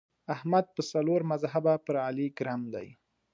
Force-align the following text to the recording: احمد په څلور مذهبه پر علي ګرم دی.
احمد 0.35 0.65
په 0.75 0.81
څلور 0.91 1.21
مذهبه 1.31 1.73
پر 1.85 1.95
علي 2.07 2.27
ګرم 2.37 2.61
دی. 2.73 2.87